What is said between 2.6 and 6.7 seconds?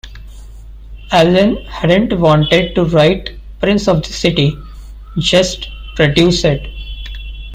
to write "Prince of the City", just produce it.